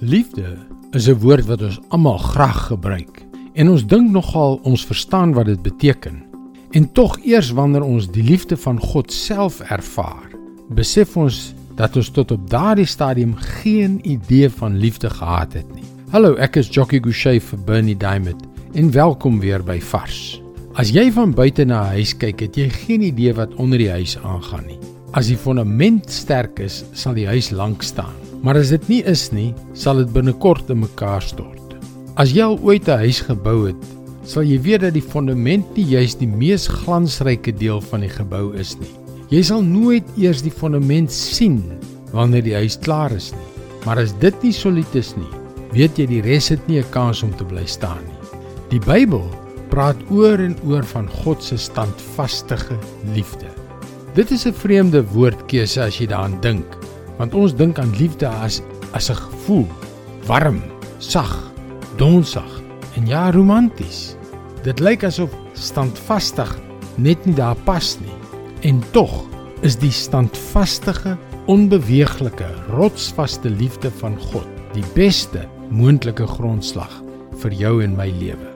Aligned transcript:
Liefde 0.00 0.56
is 0.90 1.08
'n 1.08 1.18
woord 1.20 1.44
wat 1.46 1.62
ons 1.62 1.80
almal 1.88 2.18
graag 2.18 2.66
gebruik 2.66 3.26
en 3.52 3.68
ons 3.68 3.86
dink 3.86 4.10
nogal 4.10 4.60
ons 4.62 4.86
verstaan 4.86 5.32
wat 5.32 5.44
dit 5.44 5.62
beteken. 5.62 6.22
En 6.70 6.92
tog 6.92 7.18
eers 7.24 7.50
wanneer 7.50 7.82
ons 7.82 8.10
die 8.10 8.22
liefde 8.22 8.56
van 8.56 8.80
God 8.80 9.12
self 9.12 9.60
ervaar, 9.60 10.30
besef 10.68 11.16
ons 11.16 11.54
dat 11.74 11.96
ons 11.96 12.08
tot 12.08 12.30
op 12.30 12.50
daardie 12.50 12.86
stadium 12.86 13.34
geen 13.36 14.00
idee 14.02 14.50
van 14.50 14.76
liefde 14.76 15.10
gehad 15.10 15.52
het 15.52 15.74
nie. 15.74 15.84
Hallo, 16.10 16.34
ek 16.34 16.56
is 16.56 16.68
Jockey 16.68 17.00
Gouchee 17.00 17.40
vir 17.40 17.58
Bernie 17.58 17.96
Diamond 17.96 18.42
en 18.72 18.90
welkom 18.90 19.40
weer 19.40 19.62
by 19.62 19.80
Vars. 19.80 20.42
As 20.72 20.90
jy 20.90 21.12
van 21.12 21.34
buite 21.34 21.64
na 21.64 21.82
'n 21.82 21.94
huis 21.96 22.16
kyk, 22.16 22.40
het 22.40 22.56
jy 22.56 22.68
geen 22.68 23.02
idee 23.02 23.34
wat 23.34 23.54
onder 23.54 23.78
die 23.78 23.90
huis 23.90 24.18
aangaan 24.18 24.66
nie. 24.66 24.78
As 25.12 25.26
die 25.26 25.36
fondament 25.36 26.10
sterk 26.10 26.58
is, 26.58 26.84
sal 26.92 27.14
die 27.14 27.26
huis 27.26 27.50
lank 27.50 27.82
staan. 27.82 28.29
Maar 28.40 28.56
as 28.56 28.70
dit 28.72 28.86
nie 28.88 29.00
is 29.04 29.26
nie, 29.36 29.50
sal 29.76 30.00
dit 30.00 30.12
binnekort 30.14 30.70
in 30.72 30.80
mekaar 30.80 31.20
stort. 31.20 31.74
As 32.20 32.32
jy 32.32 32.44
al 32.44 32.56
ooit 32.64 32.88
'n 32.88 33.04
huis 33.04 33.20
gebou 33.20 33.66
het, 33.68 33.82
sal 34.24 34.42
jy 34.42 34.58
weet 34.60 34.80
dat 34.80 34.94
die 34.94 35.04
fondament 35.04 35.66
nie 35.76 35.84
juis 35.84 36.14
die 36.14 36.28
mees 36.28 36.66
glansryke 36.68 37.52
deel 37.52 37.80
van 37.80 38.00
die 38.00 38.08
gebou 38.08 38.56
is 38.56 38.78
nie. 38.80 38.92
Jy 39.30 39.42
sal 39.42 39.62
nooit 39.62 40.04
eers 40.16 40.42
die 40.42 40.50
fondament 40.50 41.12
sien 41.12 41.62
wanneer 42.12 42.42
die 42.42 42.54
huis 42.54 42.78
klaar 42.78 43.12
is 43.12 43.32
nie. 43.32 43.48
Maar 43.84 43.98
as 43.98 44.12
dit 44.20 44.42
nie 44.42 44.52
solied 44.52 44.94
is 44.94 45.14
nie, 45.16 45.30
weet 45.72 45.98
jy 45.98 46.06
die 46.06 46.22
res 46.22 46.48
het 46.48 46.66
nie 46.68 46.80
'n 46.80 46.90
kans 46.90 47.22
om 47.22 47.32
te 47.36 47.44
bly 47.44 47.66
staan 47.66 48.04
nie. 48.04 48.40
Die 48.70 48.80
Bybel 48.80 49.24
praat 49.70 49.96
oor 50.10 50.38
en 50.38 50.56
oor 50.66 50.82
van 50.82 51.08
God 51.08 51.42
se 51.42 51.56
standvaste 51.56 52.56
liefde. 53.14 53.46
Dit 54.14 54.30
is 54.30 54.46
'n 54.46 54.52
vreemde 54.52 55.04
woordkeuse 55.12 55.82
as 55.82 55.98
jy 55.98 56.06
daaraan 56.06 56.40
dink 56.40 56.79
want 57.20 57.36
ons 57.36 57.52
dink 57.52 57.78
aan 57.78 57.92
liefde 58.00 58.28
as 58.28 58.62
as 58.96 59.10
'n 59.10 59.14
gevoel, 59.14 59.68
warm, 60.26 60.62
sag, 60.98 61.52
donsig 61.96 62.50
en 62.96 63.06
ja, 63.06 63.30
romanties. 63.30 64.16
Dit 64.64 64.80
lyk 64.80 65.04
asof 65.04 65.30
standvastig 65.52 66.58
net 66.96 67.26
nie 67.26 67.34
daar 67.34 67.56
pas 67.64 67.98
nie. 68.00 68.18
En 68.62 68.82
tog 68.92 69.24
is 69.62 69.76
die 69.76 69.92
standvastige, 69.92 71.16
onbeweeglike, 71.46 72.48
rotsvaste 72.70 73.50
liefde 73.50 73.90
van 73.90 74.16
God 74.32 74.46
die 74.72 74.84
beste 74.94 75.48
moontlike 75.70 76.26
grondslag 76.26 76.92
vir 77.42 77.52
jou 77.52 77.82
en 77.82 77.96
my 77.96 78.10
lewe. 78.10 78.50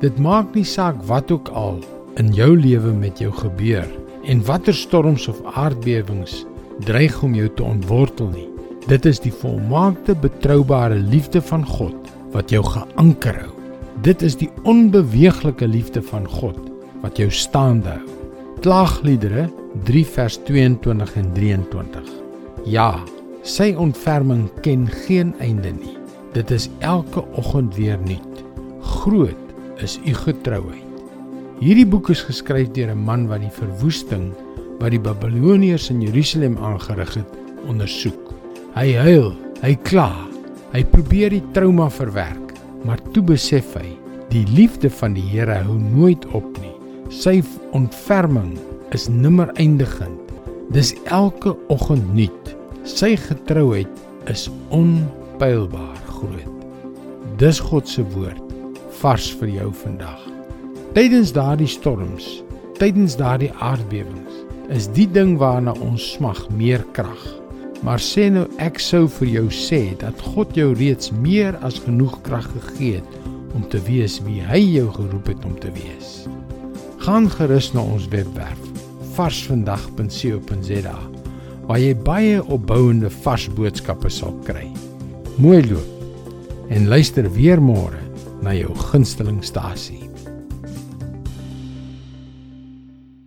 Dit 0.00 0.18
maak 0.18 0.54
nie 0.54 0.64
saak 0.64 0.96
wat 1.06 1.30
ook 1.30 1.48
al 1.48 1.80
in 2.16 2.32
jou 2.32 2.56
lewe 2.56 2.92
met 2.92 3.18
jou 3.18 3.32
gebeur 3.32 3.86
en 4.24 4.44
watter 4.44 4.74
storms 4.74 5.28
of 5.28 5.40
aardbewings 5.54 6.44
dreig 6.84 7.22
om 7.22 7.34
jou 7.34 7.48
te 7.54 7.64
ontwortel 7.66 8.30
nie. 8.32 8.48
Dit 8.88 9.06
is 9.06 9.20
die 9.20 9.32
volmaakte 9.32 10.14
betroubare 10.16 10.96
liefde 10.96 11.42
van 11.44 11.66
God 11.66 12.08
wat 12.32 12.50
jou 12.50 12.62
geanker 12.64 13.42
hou. 13.42 13.52
Dit 14.04 14.22
is 14.24 14.38
die 14.40 14.48
onbeweeglike 14.68 15.66
liefde 15.68 16.02
van 16.02 16.28
God 16.28 16.58
wat 17.02 17.20
jou 17.20 17.28
staande 17.30 17.98
hou. 17.98 18.16
Klaagliedere 18.64 19.48
3 19.88 20.04
vers 20.16 20.36
22 20.48 21.14
en 21.16 21.32
23. 21.36 22.10
Ja, 22.68 22.92
sy 23.42 23.72
ontferming 23.72 24.48
ken 24.64 24.84
geen 25.06 25.32
einde 25.40 25.72
nie. 25.72 25.96
Dit 26.34 26.52
is 26.54 26.68
elke 26.84 27.24
oggend 27.40 27.76
weer 27.76 27.98
nuut. 28.04 28.44
Groot 29.00 29.80
is 29.80 29.98
u 30.04 30.14
getrouheid. 30.14 30.86
Hierdie 31.60 31.88
boek 31.88 32.08
is 32.12 32.22
geskryf 32.24 32.70
deur 32.76 32.90
'n 32.92 33.04
man 33.04 33.26
wat 33.28 33.40
die 33.40 33.52
verwoesting 33.52 34.32
wat 34.80 34.94
die 34.94 35.02
Babiloniërs 35.02 35.90
in 35.92 36.00
Jerusalem 36.04 36.56
aangerig 36.64 37.14
het, 37.20 37.38
ondersoek. 37.68 38.32
Hy 38.74 38.88
huil, 38.96 39.32
hy 39.60 39.74
kla, 39.84 40.10
hy 40.72 40.82
probeer 40.92 41.34
die 41.34 41.44
trauma 41.54 41.90
verwerk, 41.92 42.54
maar 42.88 43.00
toe 43.14 43.22
besef 43.26 43.74
hy, 43.76 43.92
die 44.30 44.46
liefde 44.54 44.90
van 45.00 45.14
die 45.16 45.26
Here 45.26 45.60
hou 45.66 45.76
nooit 45.76 46.24
op 46.36 46.46
nie. 46.62 46.74
Sy 47.10 47.40
ontferming 47.76 48.54
is 48.94 49.08
nimmer 49.10 49.50
eindigend. 49.58 50.30
Dis 50.70 50.94
elke 51.10 51.56
oggend 51.68 52.06
nuut. 52.14 52.54
Sy 52.86 53.16
getrouheid 53.18 53.90
is 54.30 54.46
onpylbaar 54.74 55.98
groot. 56.06 56.46
Dis 57.42 57.58
God 57.60 57.88
se 57.90 58.04
woord 58.14 58.46
vars 59.00 59.30
vir 59.40 59.50
jou 59.56 59.70
vandag. 59.82 60.20
Tydens 60.94 61.32
daardie 61.34 61.70
storms, 61.70 62.40
tydens 62.78 63.16
daardie 63.18 63.50
aardbewings, 63.62 64.40
is 64.70 64.86
die 64.94 65.08
ding 65.10 65.34
waarna 65.40 65.74
ons 65.82 66.12
smag 66.14 66.44
meer 66.54 66.84
krag. 66.94 67.22
Maar 67.82 68.00
sê 68.02 68.28
nou 68.32 68.44
ek 68.62 68.78
sou 68.82 69.06
vir 69.18 69.28
jou 69.34 69.46
sê 69.54 69.80
dat 70.00 70.20
God 70.32 70.52
jou 70.56 70.70
reeds 70.76 71.10
meer 71.24 71.56
as 71.66 71.80
genoeg 71.82 72.18
krag 72.26 72.46
gegee 72.52 73.00
het 73.00 73.16
om 73.56 73.64
te 73.72 73.80
wees 73.86 74.20
wie 74.26 74.42
hy 74.46 74.60
jou 74.76 74.86
geroep 74.94 75.32
het 75.32 75.46
om 75.48 75.56
te 75.58 75.72
wees. 75.74 76.26
Gaan 77.00 77.30
gerus 77.32 77.72
na 77.74 77.82
ons 77.82 78.06
webwerf 78.12 78.60
varsvandag.co.za 79.16 80.98
waar 81.66 81.80
jy 81.80 81.94
baie 82.06 82.38
opbouende 82.50 83.10
vars 83.24 83.48
boodskappe 83.56 84.10
sal 84.12 84.36
kry. 84.46 84.68
Mooi 85.40 85.64
loop 85.70 86.70
en 86.70 86.86
luister 86.90 87.26
weer 87.34 87.62
môre 87.62 87.98
na 88.44 88.54
jou 88.54 88.74
gunsteling 88.90 89.42
stasie. 89.44 90.09